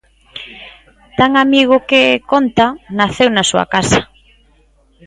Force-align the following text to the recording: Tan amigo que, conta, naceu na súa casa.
Tan 1.19 1.31
amigo 1.43 1.75
que, 1.89 2.01
conta, 2.31 2.65
naceu 2.97 3.29
na 3.33 3.43
súa 3.49 3.65
casa. 3.73 3.99